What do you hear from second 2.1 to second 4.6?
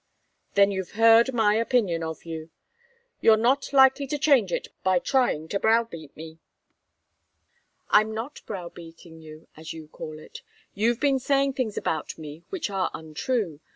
you. You're not likely to change